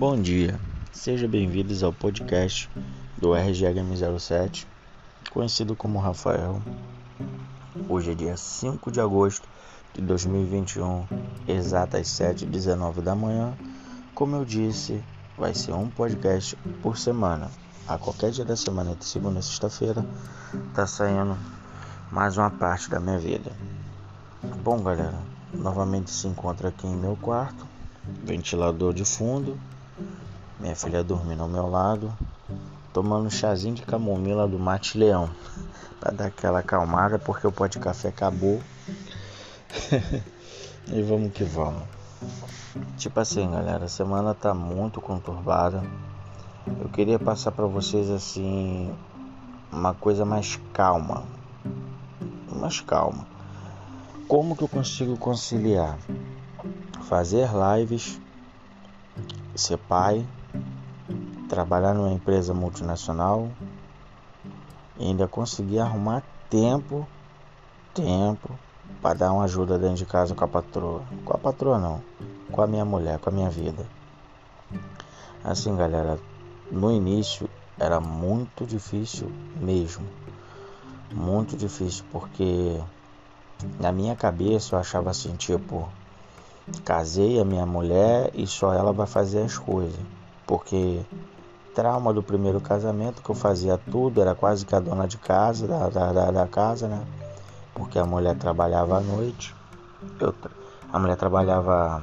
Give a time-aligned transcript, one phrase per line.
[0.00, 0.58] Bom dia,
[0.90, 2.70] sejam bem-vindos ao podcast
[3.18, 4.66] do RGHM07,
[5.30, 6.62] conhecido como Rafael.
[7.86, 9.46] Hoje é dia 5 de agosto
[9.92, 11.06] de 2021,
[11.46, 13.52] exatas 7h19 da manhã.
[14.14, 15.04] Como eu disse,
[15.36, 17.50] vai ser um podcast por semana.
[17.86, 20.02] A qualquer dia da semana, de segunda a sexta-feira,
[20.72, 21.36] tá saindo
[22.10, 23.52] mais uma parte da minha vida.
[24.64, 25.20] Bom, galera,
[25.52, 27.66] novamente se encontra aqui em meu quarto,
[28.24, 29.60] ventilador de fundo,
[30.58, 32.12] minha filha dormindo ao meu lado,
[32.92, 35.30] tomando um chazinho de camomila do mate leão,
[36.00, 38.60] para dar aquela acalmada, porque o pó de café acabou.
[40.88, 41.82] e vamos que vamos.
[42.96, 45.82] Tipo assim, galera, a semana tá muito conturbada.
[46.80, 48.94] Eu queria passar para vocês assim
[49.72, 51.24] uma coisa mais calma,
[52.54, 53.26] mais calma.
[54.28, 55.98] Como que eu consigo conciliar
[57.10, 58.20] fazer lives,
[59.54, 60.26] ser pai,
[61.48, 63.50] trabalhar numa empresa multinacional
[64.98, 67.06] e ainda conseguir arrumar tempo,
[67.94, 68.58] tempo
[69.02, 71.02] para dar uma ajuda dentro de casa com a patroa.
[71.24, 72.02] Com a patroa não,
[72.50, 73.86] com a minha mulher, com a minha vida.
[75.44, 76.18] Assim, galera,
[76.70, 80.20] no início era muito difícil mesmo
[81.12, 82.80] muito difícil, porque
[83.78, 85.88] na minha cabeça eu achava assim, tipo,
[86.84, 90.00] casei a minha mulher e só ela vai fazer as coisas.
[90.46, 91.04] Porque
[91.74, 95.66] trauma do primeiro casamento, que eu fazia tudo, era quase que a dona de casa,
[95.66, 97.06] da, da, da casa, né?
[97.74, 99.54] Porque a mulher trabalhava à noite.
[100.18, 100.34] Eu,
[100.92, 102.02] a mulher trabalhava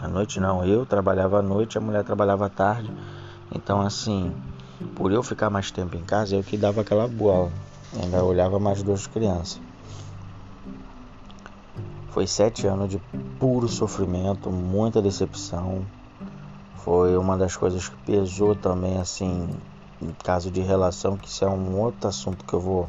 [0.00, 2.92] à noite não, eu trabalhava à noite, a mulher trabalhava à tarde.
[3.54, 4.34] Então assim,
[4.94, 7.50] por eu ficar mais tempo em casa, eu que dava aquela boa
[8.00, 9.60] Ainda olhava mais duas crianças.
[12.14, 13.00] Foi sete anos de
[13.40, 15.84] puro sofrimento, muita decepção.
[16.76, 19.48] Foi uma das coisas que pesou também, assim,
[20.00, 22.88] em caso de relação, que isso é um outro assunto que eu vou.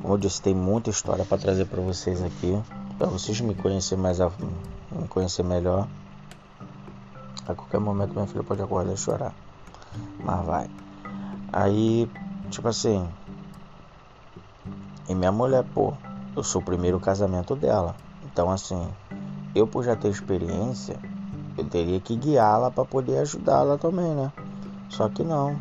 [0.00, 2.56] Como eu disse, tem muita história para trazer para vocês aqui,
[2.96, 4.30] para vocês me conhecer mais, a,
[4.92, 5.88] me conhecer melhor.
[7.44, 9.34] A qualquer momento minha filha pode acordar e chorar,
[10.24, 10.70] mas vai.
[11.52, 12.08] Aí,
[12.50, 13.04] tipo assim,
[15.08, 15.92] e minha mulher, pô,
[16.36, 17.96] eu sou o primeiro casamento dela.
[18.30, 18.92] Então, assim,
[19.54, 21.00] eu por já ter experiência,
[21.56, 24.32] eu teria que guiá-la para poder ajudá-la também, né?
[24.88, 25.60] Só que não.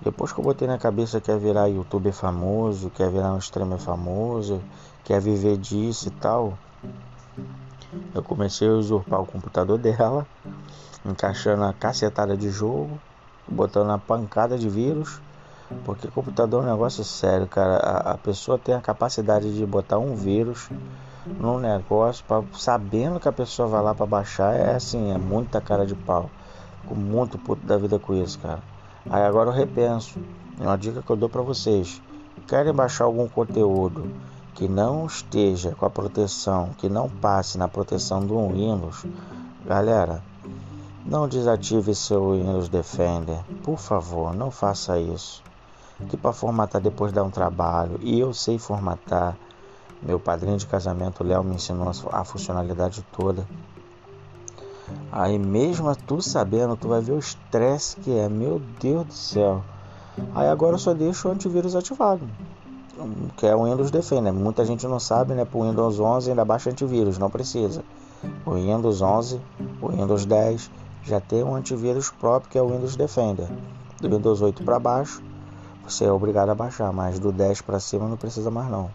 [0.00, 3.78] Depois que eu botei na cabeça que quer virar youtuber famoso, quer virar um streamer
[3.78, 4.62] famoso,
[5.04, 6.58] quer viver disso e tal,
[8.14, 10.26] eu comecei a usurpar o computador dela,
[11.04, 13.00] encaixando a cacetada de jogo,
[13.46, 15.22] botando a pancada de vírus
[15.84, 17.76] porque computador é um negócio sério, cara.
[17.76, 20.68] A, a pessoa tem a capacidade de botar um vírus
[21.26, 25.60] num negócio, pra, sabendo que a pessoa vai lá para baixar, é assim, é muita
[25.60, 26.30] cara de pau.
[26.82, 28.62] Fico muito puto da vida com isso, cara.
[29.08, 30.18] Aí agora eu repenso.
[30.60, 32.00] É uma dica que eu dou para vocês.
[32.46, 34.10] Querem baixar algum conteúdo
[34.54, 39.04] que não esteja com a proteção, que não passe na proteção do Windows,
[39.66, 40.22] galera,
[41.04, 43.40] não desative seu Windows Defender.
[43.62, 45.42] Por favor, não faça isso
[46.08, 47.98] que para formatar depois dá um trabalho.
[48.02, 49.36] E eu sei formatar.
[50.04, 53.46] Meu padrinho de casamento, Léo, me ensinou a funcionalidade toda.
[55.10, 58.28] Aí mesmo tu sabendo, tu vai ver o estresse que é.
[58.28, 59.64] Meu Deus do céu.
[60.34, 62.28] Aí agora eu só deixo o antivírus ativado.
[63.36, 64.32] Que é o Windows Defender.
[64.32, 65.44] Muita gente não sabe, né?
[65.44, 67.82] Pro Windows 11 ainda baixa antivírus, não precisa.
[68.44, 69.40] O Windows 11,
[69.80, 70.70] o Windows 10
[71.02, 73.48] já tem um antivírus próprio que é o Windows Defender.
[74.00, 75.22] Do Windows 8 para baixo
[75.84, 78.90] você é obrigado a baixar, mas do 10 para cima não precisa mais não.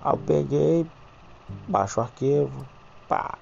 [0.00, 0.86] Aí eu peguei,
[1.66, 2.66] baixo o arquivo,
[3.06, 3.38] pá,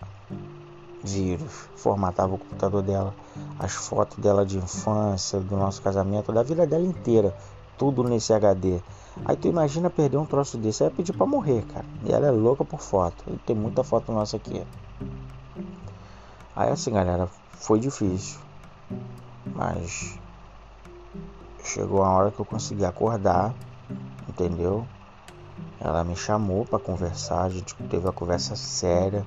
[1.03, 3.15] vírus, formatava o computador dela,
[3.59, 7.37] as fotos dela de infância, do nosso casamento, da vida dela inteira,
[7.77, 8.83] tudo nesse HD.
[9.25, 11.87] Aí tu imagina perder um troço desse, aí pedir para morrer, cara.
[12.05, 14.67] E ela é louca por foto, e tem muita foto nossa aqui.
[16.55, 18.41] Aí assim, galera, foi difícil,
[19.55, 20.19] mas
[21.67, 23.53] Chegou a hora que eu consegui acordar,
[24.29, 24.87] entendeu?
[25.81, 29.27] Ela me chamou para conversar, a gente teve uma conversa séria.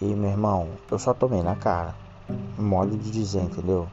[0.00, 1.96] E meu irmão, eu só tomei na cara.
[2.56, 3.88] Modo de dizer, entendeu?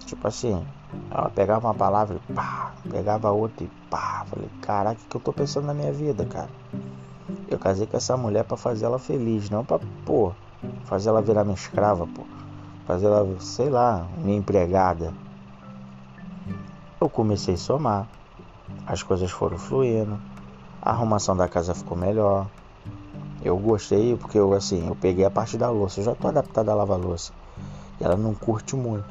[0.00, 0.66] Tipo assim,
[1.10, 4.24] ela pegava uma palavra e pá, pegava outra e pá.
[4.26, 6.50] Falei, caraca, o que eu tô pensando na minha vida, cara?
[7.48, 10.34] Eu casei com essa mulher para fazer ela feliz, não pra, pô,
[10.84, 12.26] fazer ela virar minha escrava, pô.
[12.84, 15.14] Fazer ela, sei lá, minha empregada
[17.02, 18.08] eu comecei a somar,
[18.86, 20.20] as coisas foram fluindo,
[20.82, 22.50] a arrumação da casa ficou melhor.
[23.40, 26.68] Eu gostei porque eu assim, eu peguei a parte da louça, eu já tô adaptado
[26.68, 27.32] a lavar louça.
[28.00, 29.06] ela não curte muito.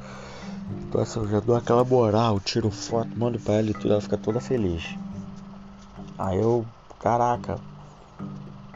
[0.84, 4.02] Então assim, eu já dou aquela moral, tiro foto, mando pra ela e tudo, ela
[4.02, 4.84] fica toda feliz.
[6.18, 6.66] Aí eu,
[7.00, 7.58] caraca.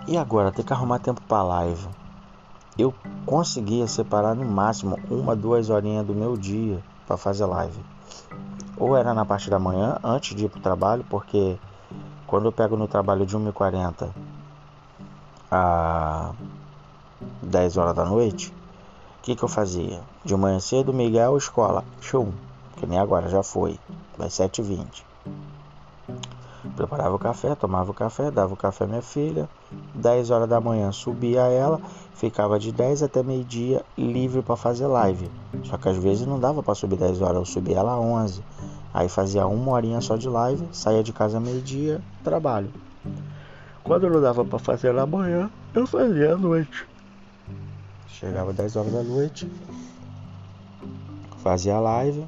[0.07, 1.87] E agora, ter que arrumar tempo pra live.
[2.77, 2.93] Eu
[3.25, 7.83] conseguia separar no máximo uma, duas horinhas do meu dia para fazer live.
[8.77, 11.57] Ou era na parte da manhã, antes de ir pro trabalho, porque
[12.27, 14.09] quando eu pego no trabalho de 1h40
[15.51, 16.33] a
[17.41, 18.53] 10 horas da noite,
[19.19, 20.01] o que, que eu fazia?
[20.23, 22.31] De manhã cedo, Miguel, escola, chum,
[22.77, 23.79] que nem agora, já foi,
[24.17, 25.03] vai 7h20.
[26.75, 29.47] Preparava o café, tomava o café, dava o café à minha filha.
[29.93, 31.79] 10 horas da manhã subia ela,
[32.13, 35.29] ficava de 10 até meio-dia livre para fazer live.
[35.63, 38.43] Só que às vezes não dava para subir 10 horas, eu subia ela 11.
[38.95, 42.71] Aí fazia uma horinha só de live, saía de casa meio-dia, trabalho.
[43.83, 46.87] Quando não dava para fazer na manhã, eu fazia à noite.
[48.07, 49.51] Chegava 10 horas da noite,
[51.39, 52.25] fazia live.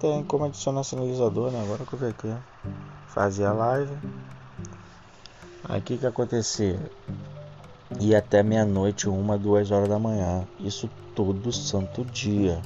[0.00, 1.62] Tem como adicionar sinalizador, né?
[1.62, 2.34] Agora que eu vi aqui.
[3.06, 3.96] Fazia live.
[5.68, 6.80] Aí o que que acontecia?
[8.00, 10.44] Ia até meia-noite, uma, duas horas da manhã.
[10.58, 12.60] Isso todo santo dia.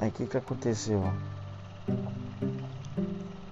[0.00, 1.02] Aí o que que aconteceu?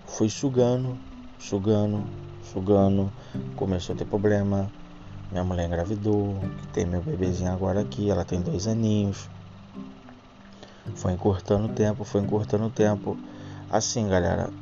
[0.07, 0.99] Fui sugando,
[1.39, 2.09] sugando,
[2.43, 3.13] sugando.
[3.57, 4.71] Começou a ter problema.
[5.31, 9.29] Minha mulher engravidou, que tem meu bebezinho agora aqui, ela tem dois aninhos.
[10.95, 13.19] Foi encurtando o tempo, foi encurtando o tempo.
[13.69, 14.53] Assim, galera,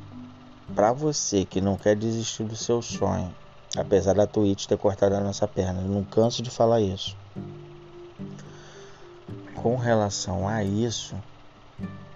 [0.73, 3.33] para você que não quer desistir do seu sonho,
[3.77, 7.15] apesar da Twitch ter cortado a nossa perna, eu não canso de falar isso.
[9.55, 11.15] Com relação a isso,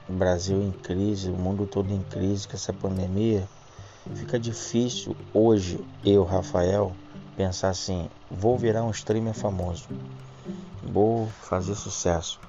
[0.09, 3.47] o Brasil em crise, o mundo todo em crise com essa pandemia,
[4.15, 6.95] fica difícil hoje eu, Rafael,
[7.35, 9.87] pensar assim: vou virar um streamer famoso,
[10.81, 12.39] vou fazer sucesso.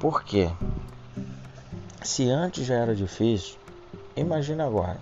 [0.00, 0.50] Por quê?
[2.02, 3.56] Se antes já era difícil,
[4.16, 5.00] imagina agora.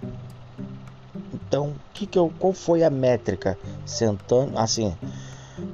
[1.32, 4.96] Então, que que eu, qual foi a métrica sentando assim?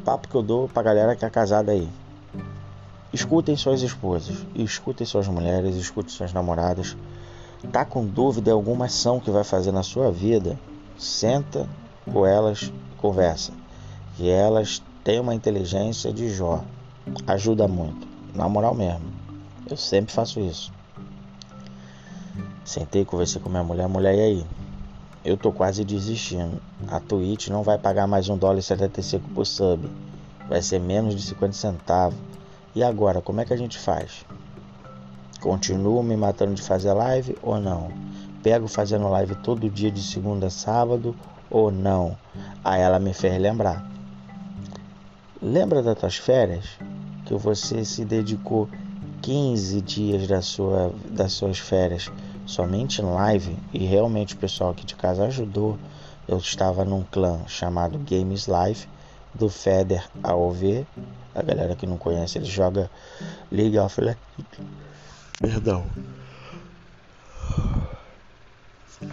[0.05, 1.90] Papo que eu dou pra galera que é casada aí.
[3.14, 6.96] Escutem suas esposas, escutem suas mulheres, escutem suas namoradas.
[7.70, 10.58] Tá com dúvida em alguma ação que vai fazer na sua vida?
[10.99, 11.69] Senta
[12.12, 13.52] com elas, conversa.
[14.16, 16.64] Que elas têm uma inteligência de Jó.
[17.25, 18.05] Ajuda muito.
[18.34, 19.06] Na moral mesmo.
[19.70, 20.72] Eu sempre faço isso.
[22.64, 23.87] Sentei, conversei com minha mulher.
[23.87, 24.46] Mulher, e aí?
[25.25, 26.61] Eu tô quase desistindo.
[26.88, 29.88] A Twitch não vai pagar mais um dólar e 75 por sub.
[30.49, 32.19] Vai ser menos de 50 centavos.
[32.75, 34.26] E agora, como é que a gente faz?
[35.41, 37.93] Continuo me matando de fazer live ou não?
[38.43, 41.15] Pego fazendo live todo dia de segunda a sábado
[41.49, 42.19] ou não?
[42.65, 43.88] Aí ela me fez lembrar.
[45.41, 46.79] Lembra das tuas férias?
[47.25, 48.69] Que você se dedicou
[49.23, 52.11] 15 dias da sua, das suas férias
[52.44, 55.79] somente em live e realmente o pessoal aqui de casa ajudou.
[56.26, 58.88] Eu estava num clã chamado Games Live
[59.32, 60.87] do Feder AOV.
[61.34, 62.90] A galera que não conhece, ele joga
[63.50, 64.22] League of Legends.
[65.40, 65.84] Perdão.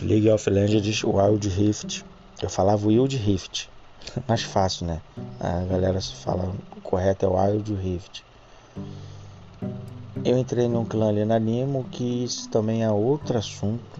[0.01, 2.05] League of Legends Wild Rift.
[2.41, 3.69] Eu falava Wild Rift.
[4.27, 5.01] Mais fácil, né?
[5.39, 8.23] A galera fala o correto é Wild Rift.
[10.23, 13.99] Eu entrei num clã ali na Nimo, que isso também é outro assunto.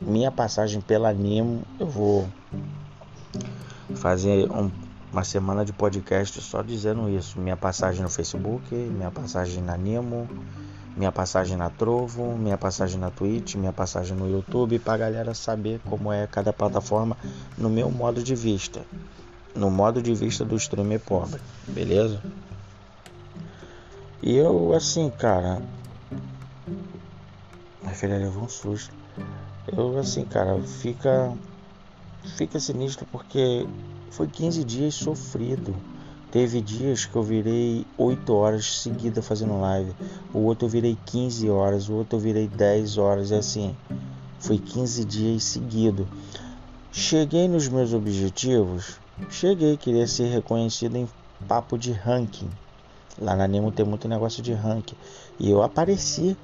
[0.00, 2.28] Minha passagem pela Nimo, eu vou
[3.94, 4.70] fazer um,
[5.12, 7.38] uma semana de podcast só dizendo isso.
[7.38, 10.28] Minha passagem no Facebook, minha passagem na Nimo,
[10.96, 15.80] minha passagem na Trovo, minha passagem na Twitch, minha passagem no YouTube, pra galera saber
[15.88, 17.16] como é cada plataforma
[17.56, 18.82] no meu modo de vista.
[19.54, 22.22] No modo de vista do streamer pobre, beleza?
[24.22, 25.62] E eu, assim, cara.
[27.80, 28.94] Minha filha levou um susto.
[29.68, 31.32] Eu, assim, cara, fica.
[32.36, 33.66] Fica sinistro porque
[34.10, 35.74] foi 15 dias sofrido.
[36.30, 39.94] Teve dias que eu virei 8 horas seguidas fazendo live.
[40.34, 41.88] O outro eu virei 15 horas.
[41.88, 43.30] O outro eu virei 10 horas.
[43.30, 43.76] E assim,
[44.38, 46.06] foi 15 dias seguidos.
[46.92, 48.98] Cheguei nos meus objetivos.
[49.30, 51.08] Cheguei, queria ser reconhecido em
[51.46, 52.50] papo de ranking.
[53.18, 54.96] Lá na Nemo tem muito negócio de ranking.
[55.38, 56.36] E eu apareci.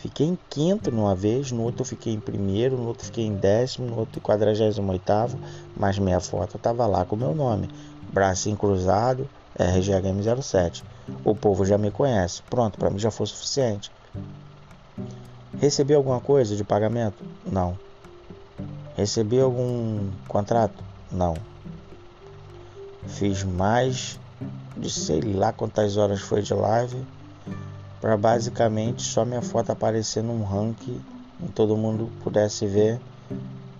[0.00, 3.86] Fiquei em quinto numa vez, no outro fiquei em primeiro, no outro fiquei em décimo,
[3.86, 5.38] no outro quadragésimo oitavo,
[5.76, 7.68] mas minha foto tava lá com o meu nome.
[8.10, 9.28] Bracinho cruzado,
[9.58, 10.82] RG Game 07.
[11.22, 12.42] O povo já me conhece.
[12.48, 13.92] Pronto, para mim já foi suficiente.
[15.60, 17.22] Recebi alguma coisa de pagamento?
[17.44, 17.78] Não.
[18.96, 20.82] Recebi algum contrato?
[21.12, 21.34] Não.
[23.06, 24.18] Fiz mais
[24.78, 27.04] de sei lá quantas horas foi de live
[28.00, 31.00] para basicamente só minha foto aparecer num ranking
[31.42, 33.00] e todo mundo pudesse ver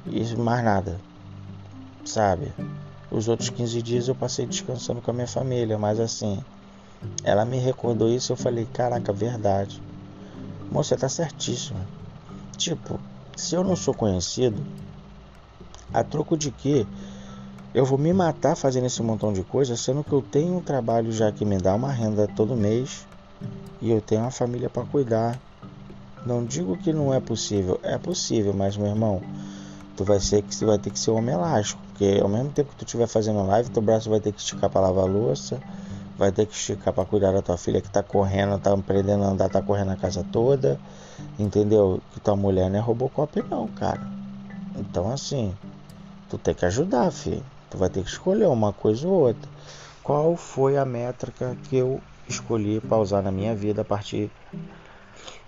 [0.06, 1.00] e mais nada,
[2.04, 2.52] sabe?
[3.10, 6.44] Os outros 15 dias eu passei descansando com a minha família, mas assim,
[7.24, 9.82] ela me recordou isso e eu falei: caraca, verdade.
[10.70, 11.80] Moça, tá certíssimo.
[12.56, 13.00] Tipo,
[13.36, 14.64] se eu não sou conhecido,
[15.92, 16.86] a troco de que
[17.74, 21.10] eu vou me matar fazendo esse montão de coisa, sendo que eu tenho um trabalho
[21.10, 23.08] já que me dá uma renda todo mês
[23.80, 25.38] e eu tenho uma família para cuidar.
[26.26, 29.23] Não digo que não é possível, é possível, mas meu irmão,
[29.97, 32.76] tu vai ser que vai ter que ser homem elástico, porque ao mesmo tempo que
[32.76, 35.59] tu estiver fazendo live, teu braço vai ter que esticar para lavar louça,
[36.18, 39.28] vai ter que esticar para cuidar da tua filha que tá correndo, tá aprendendo a
[39.28, 40.78] andar, tá correndo a casa toda,
[41.38, 42.02] entendeu?
[42.12, 44.00] Que tua mulher não é Robocop não, cara.
[44.76, 45.54] Então assim,
[46.28, 47.42] tu tem que ajudar, filho.
[47.70, 49.50] Tu vai ter que escolher uma coisa ou outra.
[50.02, 54.30] Qual foi a métrica que eu escolhi para usar na minha vida a partir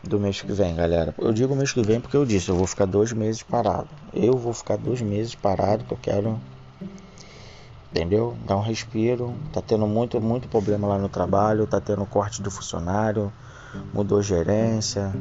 [0.02, 1.14] do mês que vem, galera?
[1.18, 3.88] Eu digo mês que vem porque eu disse, eu vou ficar dois meses parado.
[4.12, 6.40] Eu vou ficar dois meses parado que eu quero
[7.92, 8.36] entendeu?
[8.46, 9.34] Dar um respiro.
[9.52, 13.32] Tá tendo muito, muito problema lá no trabalho, tá tendo corte do funcionário,
[13.92, 15.12] mudou gerência.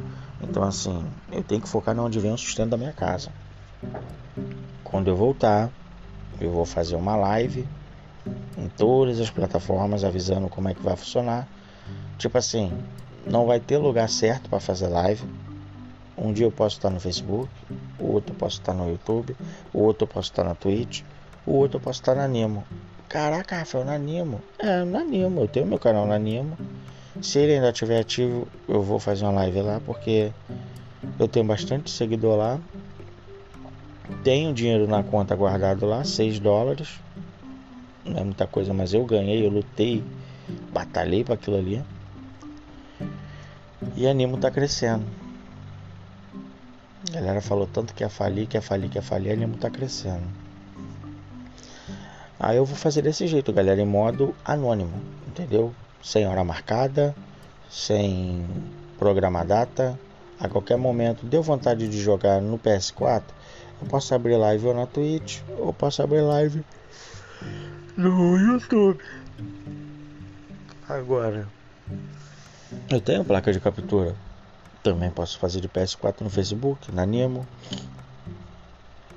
[0.42, 3.32] Então assim, eu tenho que focar onde vem o sustento da minha casa.
[4.84, 5.72] Quando eu voltar,
[6.40, 7.68] eu vou fazer uma live
[8.58, 11.48] em todas as plataformas avisando como é que vai funcionar.
[12.18, 12.72] Tipo assim,
[13.26, 15.24] não vai ter lugar certo para fazer live.
[16.18, 17.50] Um dia eu posso estar no Facebook,
[17.98, 19.36] o outro eu posso estar no YouTube,
[19.74, 21.02] o outro eu posso estar na Twitch,
[21.46, 22.64] o outro eu posso estar na Nimo.
[23.10, 24.42] Caraca, Rafael, na Nimo.
[24.60, 25.42] É, na Nimo.
[25.42, 26.58] Eu tenho meu canal na Nimo.
[27.22, 30.32] Se ele ainda estiver ativo, eu vou fazer uma live lá, porque
[31.20, 32.60] eu tenho bastante seguidor lá.
[34.24, 37.00] Tenho dinheiro na conta guardado lá, 6 dólares.
[38.06, 40.04] Não é muita coisa, mas eu ganhei, eu lutei,
[40.72, 41.84] batalhei para aquilo ali.
[43.96, 45.06] E a Nimo tá crescendo.
[47.10, 49.58] A galera falou tanto que ia falir, que ia falir, que ia falir, a Nimo
[49.58, 50.26] tá crescendo.
[52.40, 55.74] Aí eu vou fazer desse jeito, galera, em modo anônimo, entendeu?
[56.02, 57.16] Sem hora marcada,
[57.70, 58.44] sem
[58.98, 60.00] programar data.
[60.40, 63.24] A qualquer momento deu vontade de jogar no PS4,
[63.80, 66.64] eu posso abrir live ou na Twitch, ou posso abrir live
[67.98, 69.00] no YouTube.
[70.88, 71.48] Agora,
[72.90, 74.16] eu tenho placa de captura.
[74.84, 77.48] Também posso fazer de PS4 no Facebook, na Nemo.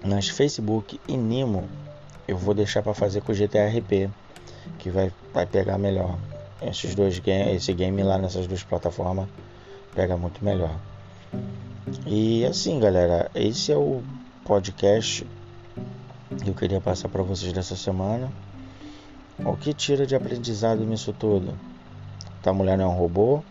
[0.04, 1.66] Nas Facebook e Nemo,
[2.28, 4.10] eu vou deixar para fazer com o GTRP,
[4.78, 6.18] que vai, vai pegar melhor.
[6.60, 9.28] Esses dois games, esse game lá nessas duas plataformas
[9.94, 10.76] pega muito melhor.
[12.06, 14.02] E assim, galera, esse é o
[14.44, 15.26] podcast
[16.46, 18.30] eu queria passar para vocês dessa semana.
[19.44, 21.54] O que tira de aprendizado nisso tudo?
[22.42, 23.42] Tua mulher não é um robô,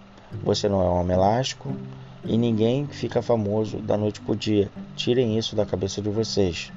[0.43, 1.73] você não é um homem elástico
[2.23, 4.69] e ninguém fica famoso da noite pro dia.
[4.95, 6.71] Tirem isso da cabeça de vocês.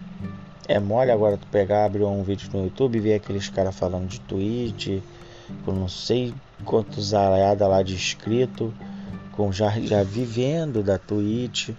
[0.69, 4.09] É mole agora tu pegar, abrir um vídeo no YouTube e ver aqueles caras falando
[4.09, 5.01] de Twitch,
[5.65, 6.35] com não sei
[6.65, 8.75] quantos araiada lá de inscrito,
[9.33, 11.71] com já, já vivendo da Twitch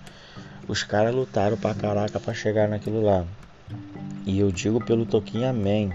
[0.68, 3.26] os caras lutaram pra caraca pra chegar naquilo lá.
[4.26, 5.92] E eu digo pelo Toquinho Amém.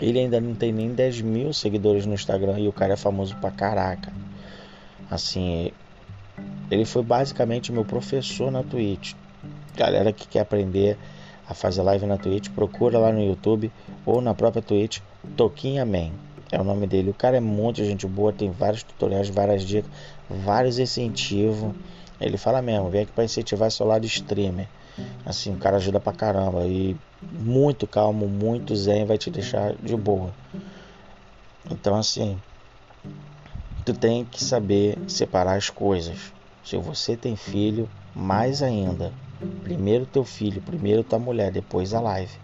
[0.00, 3.36] Ele ainda não tem nem 10 mil seguidores no Instagram e o cara é famoso
[3.36, 4.12] pra caraca.
[5.10, 5.72] Assim,
[6.70, 9.14] ele foi basicamente meu professor na Twitch.
[9.76, 10.96] Galera que quer aprender
[11.48, 13.72] a fazer live na Twitch, procura lá no YouTube
[14.04, 15.00] ou na própria Twitch,
[15.36, 16.12] Toquinho Amém.
[16.50, 17.10] É o nome dele.
[17.10, 19.90] O cara é muito gente boa, tem vários tutoriais, várias dicas,
[20.28, 21.74] vários incentivos.
[22.20, 24.66] Ele fala mesmo, vem aqui para incentivar seu lado streamer.
[25.24, 29.96] Assim, o cara ajuda pra caramba e muito calmo, muito zen, vai te deixar de
[29.96, 30.34] boa.
[31.70, 32.40] Então, assim,
[33.84, 36.32] tu tem que saber separar as coisas.
[36.62, 39.12] Se você tem filho, mais ainda.
[39.62, 42.40] Primeiro teu filho, primeiro tua mulher, depois a live.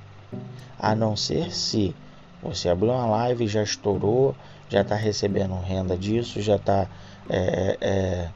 [0.78, 1.96] A não ser se
[2.42, 4.36] você abriu uma live, já estourou,
[4.68, 6.88] já está recebendo renda disso, já está
[7.28, 8.30] é, é,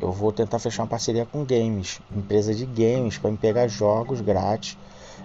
[0.00, 4.20] Eu vou tentar fechar uma parceria com games, empresa de games, para me pegar jogos
[4.20, 4.78] grátis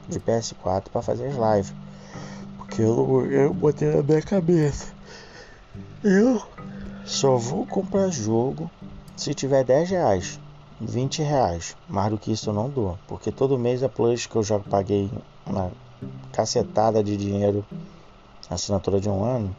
[0.08, 1.74] de PS4 para fazer as lives.
[2.58, 4.94] Porque eu, eu botei na minha cabeça.
[6.04, 6.42] Eu
[7.06, 8.70] só vou comprar jogo
[9.16, 10.40] se tiver 10 reais.
[10.82, 11.78] 20 reais.
[11.88, 12.98] Mais do que isso eu não dou.
[13.08, 15.10] Porque todo mês a Plus que eu já paguei
[15.46, 15.72] uma
[16.34, 17.66] cacetada de dinheiro,
[18.50, 19.56] assinatura de um ano,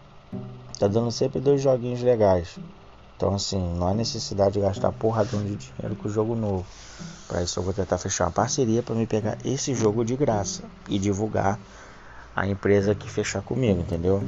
[0.78, 2.58] tá dando sempre dois joguinhos legais.
[3.16, 6.66] Então assim, não há necessidade de gastar porradão de dinheiro com o jogo novo.
[7.26, 10.62] Para isso eu vou tentar fechar uma parceria para me pegar esse jogo de graça
[10.88, 11.58] e divulgar
[12.35, 14.23] a empresa que fechar comigo, entendeu?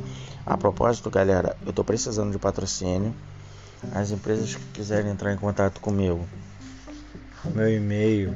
[0.47, 3.14] A propósito, galera, eu tô precisando de patrocínio.
[3.95, 6.26] As empresas que quiserem entrar em contato comigo,
[7.54, 8.34] meu e-mail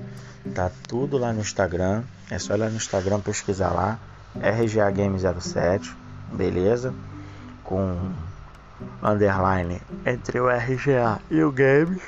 [0.55, 2.05] tá tudo lá no Instagram.
[2.31, 3.99] É só ir lá no Instagram pesquisar lá.
[4.37, 5.95] RGA Game 07,
[6.33, 6.95] beleza?
[7.65, 8.13] Com
[9.03, 12.03] underline entre o RGA e o Games.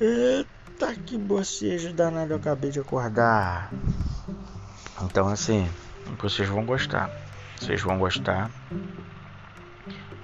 [0.00, 3.70] Eita, que bocejo danado, eu acabei de acordar.
[5.02, 5.68] Então, assim,
[6.18, 7.10] vocês vão gostar.
[7.58, 8.50] Vocês vão gostar.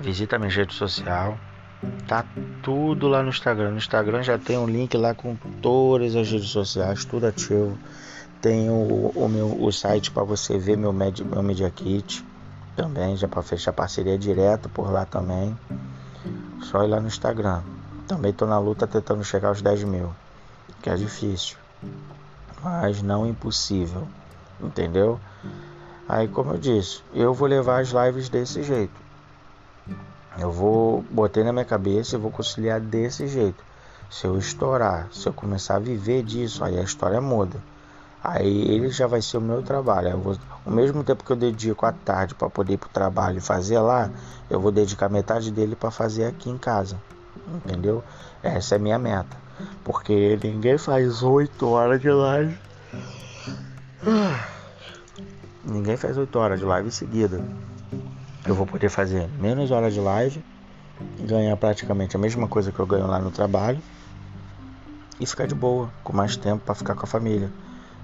[0.00, 1.38] Visita minha rede social.
[2.08, 2.24] Tá
[2.62, 3.72] tudo lá no Instagram.
[3.72, 7.78] No Instagram já tem um link lá com todas as redes sociais, tudo ativo.
[8.40, 12.24] Tem o, o meu o site para você ver meu, med, meu Media Kit
[12.76, 15.58] também, já para fechar parceria direto por lá também.
[16.62, 17.62] Só ir lá no Instagram.
[18.06, 20.14] Também tô na luta tentando chegar aos 10 mil,
[20.82, 21.56] que é difícil,
[22.62, 24.06] mas não impossível,
[24.60, 25.18] entendeu?
[26.08, 28.94] Aí, como eu disse, eu vou levar as lives desse jeito.
[30.38, 33.64] Eu vou botei na minha cabeça e vou conciliar desse jeito.
[34.08, 37.60] Se eu estourar, se eu começar a viver disso, aí a história muda.
[38.28, 40.18] Aí ele já vai ser o meu trabalho.
[40.18, 43.38] Vou, o mesmo tempo que eu dedico à tarde para poder ir para o trabalho
[43.38, 44.10] e fazer lá,
[44.50, 47.00] eu vou dedicar metade dele para fazer aqui em casa.
[47.54, 48.02] Entendeu?
[48.42, 49.36] Essa é a minha meta.
[49.84, 52.58] Porque ninguém faz 8 horas de live.
[55.64, 57.42] Ninguém faz 8 horas de live em seguida
[58.46, 60.42] eu vou poder fazer menos horas de live,
[61.20, 63.80] ganhar praticamente a mesma coisa que eu ganho lá no trabalho
[65.18, 67.50] e ficar de boa, com mais tempo para ficar com a família,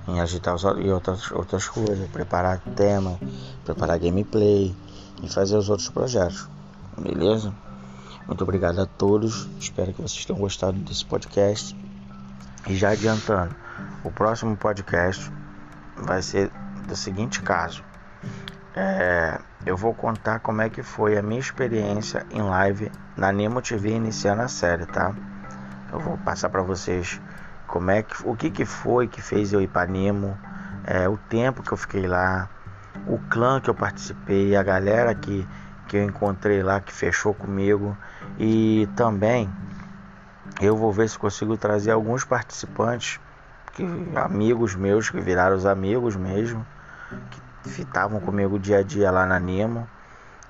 [0.08, 3.18] em agitar os, e outras, outras coisas, preparar tema,
[3.64, 4.74] preparar gameplay
[5.22, 6.48] e fazer os outros projetos,
[6.98, 7.52] beleza?
[8.26, 11.76] Muito obrigado a todos, espero que vocês tenham gostado desse podcast.
[12.68, 13.54] E já adiantando,
[14.04, 15.30] o próximo podcast
[15.96, 16.50] vai ser
[16.86, 17.82] do seguinte caso.
[18.74, 23.60] É, eu vou contar como é que foi a minha experiência em live na Nemo
[23.60, 25.14] TV iniciando a série, tá?
[25.92, 27.20] Eu vou passar para vocês
[27.72, 30.38] como é que, o que, que foi que fez eu ir para Nemo,
[30.84, 32.50] é, o tempo que eu fiquei lá,
[33.06, 35.48] o clã que eu participei, a galera que,
[35.88, 37.96] que eu encontrei lá que fechou comigo.
[38.38, 39.48] E também
[40.60, 43.18] eu vou ver se consigo trazer alguns participantes,
[43.72, 43.82] que,
[44.16, 46.66] amigos meus que viraram os amigos mesmo,
[47.62, 49.88] que estavam comigo dia a dia lá na Nimo,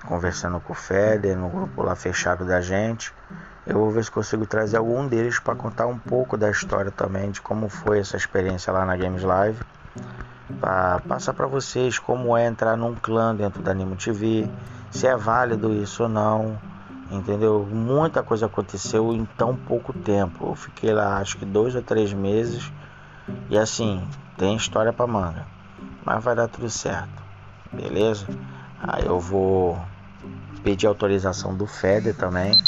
[0.07, 3.13] conversando com o Feder, no grupo lá fechado da gente.
[3.65, 7.31] Eu vou ver se consigo trazer algum deles para contar um pouco da história também,
[7.31, 9.59] de como foi essa experiência lá na Games Live.
[10.59, 14.49] Para passar para vocês como é entrar num clã dentro da Nimo TV,
[14.91, 16.59] se é válido isso ou não,
[17.09, 17.65] entendeu?
[17.71, 20.49] Muita coisa aconteceu em tão pouco tempo.
[20.49, 22.71] Eu fiquei lá acho que dois ou três meses
[23.49, 24.05] e assim,
[24.37, 25.53] tem história para manga
[26.05, 27.23] mas vai dar tudo certo,
[27.71, 28.27] beleza?
[28.81, 29.79] Aí eu vou
[30.63, 32.61] pedir autorização do FEDER também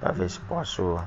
[0.00, 0.98] para ver se posso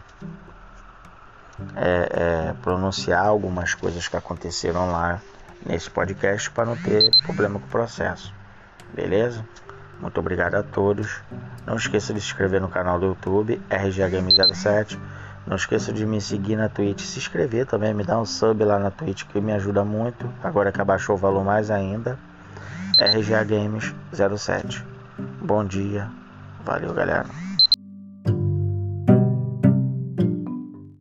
[1.75, 5.21] é, é, pronunciar algumas coisas que aconteceram lá
[5.65, 8.33] nesse podcast para não ter problema com o processo.
[8.93, 9.45] Beleza?
[9.99, 11.21] Muito obrigado a todos.
[11.65, 14.99] Não esqueça de se inscrever no canal do YouTube RGGame07.
[15.47, 18.79] Não esqueça de me seguir na Twitch, se inscrever também, me dá um sub lá
[18.79, 20.29] na Twitch que me ajuda muito.
[20.41, 22.17] Agora que abaixou o valor mais ainda.
[22.97, 24.92] RGA Games 07.
[25.17, 26.12] Bom dia.
[26.60, 27.26] Valeu, galera.